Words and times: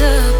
I'm 0.00 0.38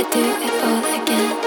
I 0.00 0.02
do 0.02 0.18
it 0.18 0.64
all 0.64 1.02
again? 1.02 1.39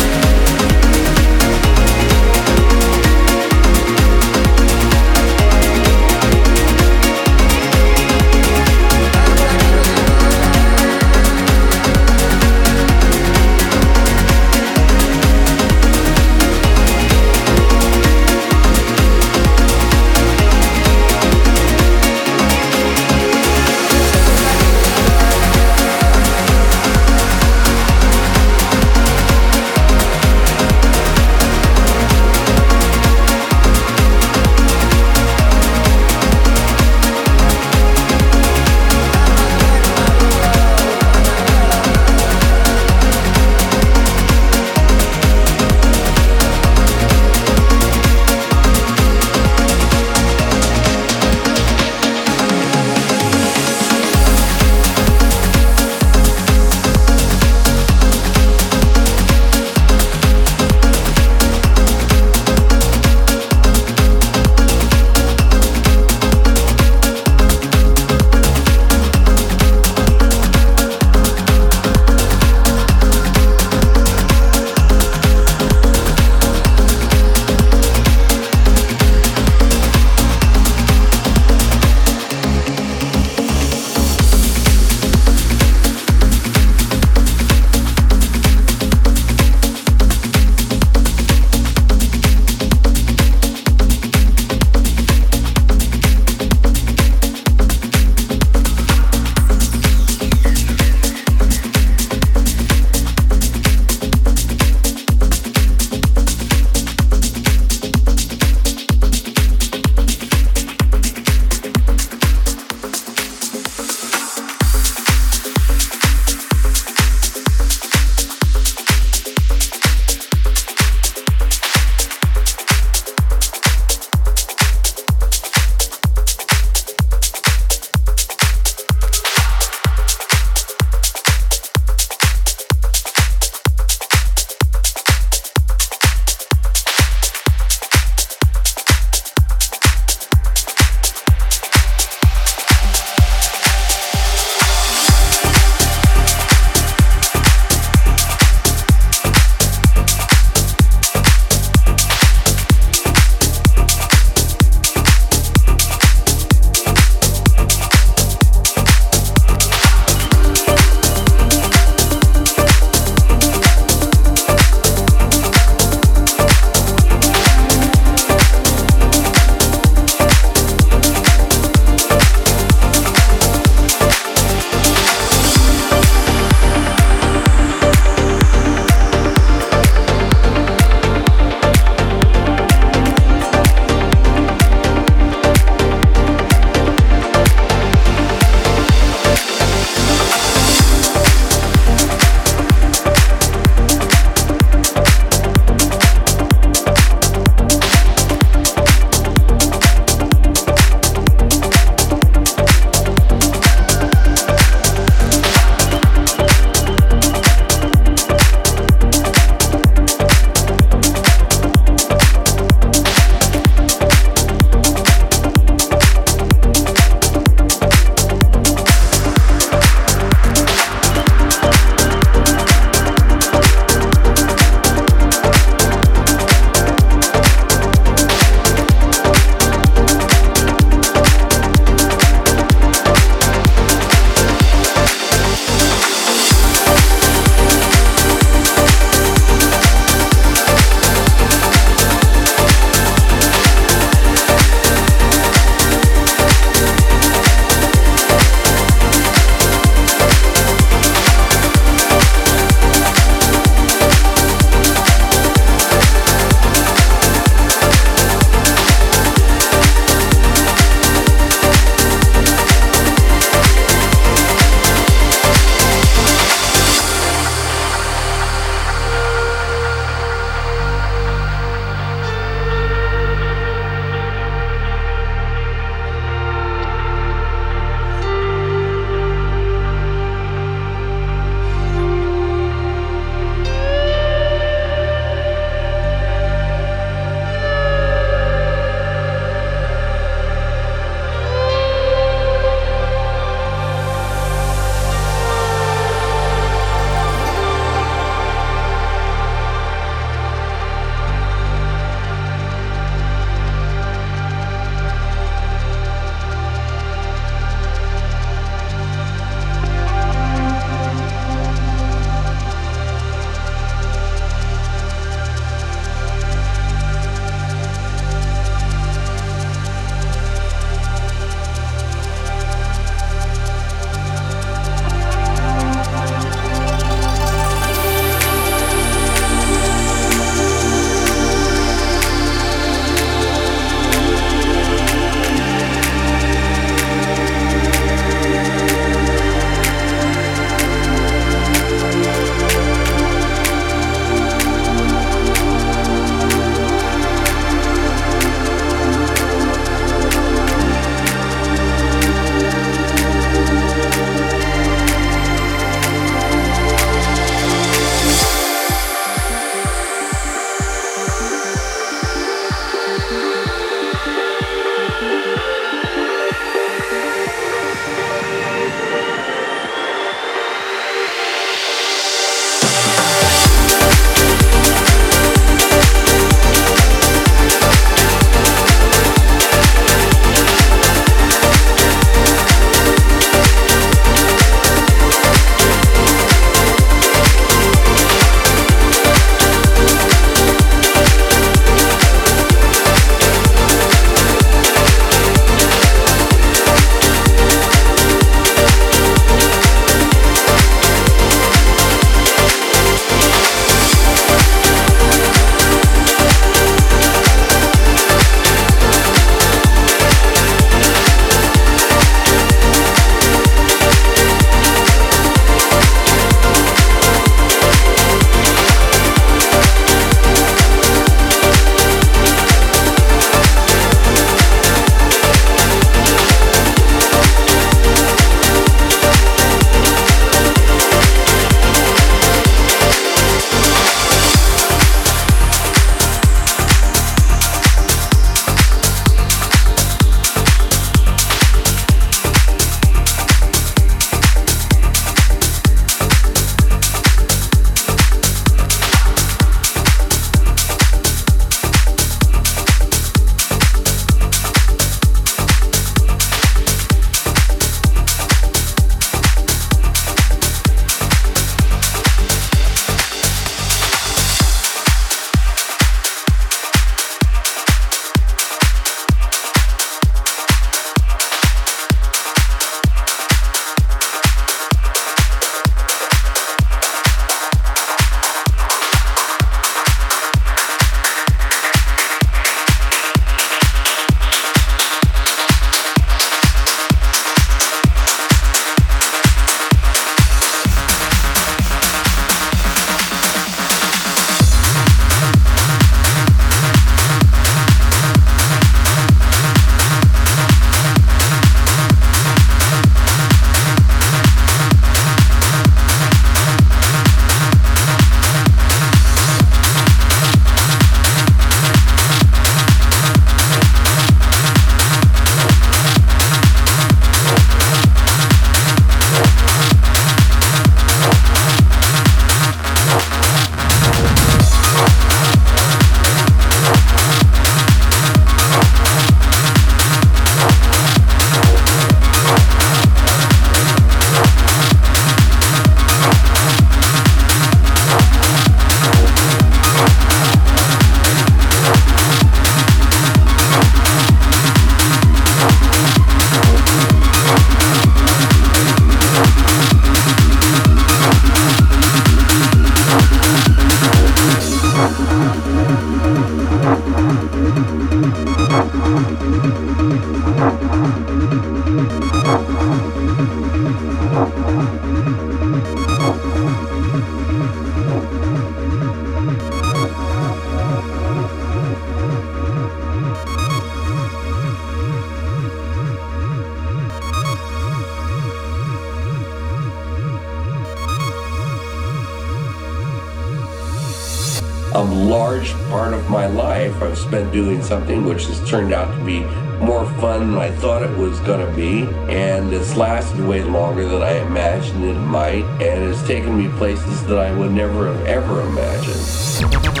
Doing 587.51 587.81
something 587.83 588.25
which 588.25 588.45
has 588.45 588.69
turned 588.69 588.93
out 588.93 589.15
to 589.17 589.25
be 589.25 589.41
more 589.83 590.05
fun 590.19 590.51
than 590.51 590.59
I 590.59 590.71
thought 590.71 591.03
it 591.03 591.17
was 591.17 591.39
going 591.41 591.65
to 591.65 591.75
be. 591.75 592.03
And 592.31 592.71
it's 592.73 592.95
lasted 592.95 593.41
way 593.45 593.63
longer 593.63 594.07
than 594.07 594.21
I 594.21 594.39
imagined 594.45 595.03
it 595.03 595.15
might. 595.15 595.65
And 595.81 596.03
it's 596.03 596.25
taken 596.27 596.57
me 596.57 596.69
places 596.77 597.25
that 597.25 597.39
I 597.39 597.55
would 597.57 597.71
never 597.71 598.13
have 598.13 598.25
ever 598.25 598.61
imagined. 598.61 600.00